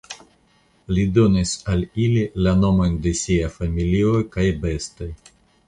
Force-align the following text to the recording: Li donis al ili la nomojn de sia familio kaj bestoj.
Li 0.95 1.03
donis 1.17 1.51
al 1.73 1.83
ili 2.07 2.25
la 2.47 2.55
nomojn 2.63 2.97
de 3.05 3.15
sia 3.21 3.53
familio 3.61 4.17
kaj 4.35 4.51
bestoj. 4.67 5.15